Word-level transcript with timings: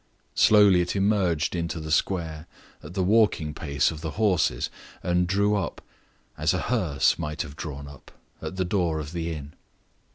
Slowly 0.33 0.81
it 0.81 0.95
emerged 0.95 1.55
into 1.55 1.79
the 1.79 1.91
square, 1.91 2.47
at 2.81 2.95
the 2.95 3.03
walking 3.03 3.53
pace 3.53 3.91
of 3.91 4.01
the 4.01 4.09
horses, 4.17 4.71
and 5.03 5.27
drew 5.27 5.55
up, 5.55 5.79
as 6.39 6.55
a 6.55 6.59
hearse 6.73 7.19
might 7.19 7.43
have 7.43 7.55
drawn 7.55 7.87
up, 7.87 8.09
at 8.41 8.55
the 8.55 8.65
door 8.65 8.99
of 8.99 9.11
the 9.11 9.31
inn. 9.31 9.53